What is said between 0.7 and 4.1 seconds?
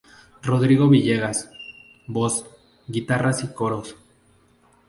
Villegas: Voz, guitarras y coros.